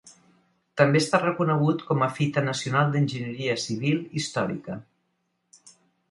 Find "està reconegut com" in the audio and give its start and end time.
1.03-2.05